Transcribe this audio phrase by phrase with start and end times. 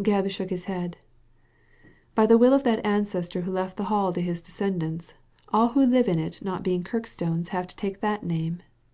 [0.00, 0.96] Gebb shook his head
[2.14, 5.12] "By the will of that ancestor who left the Hall to his descendants,
[5.50, 8.62] all who live in it not being Kirkstones have to take that name.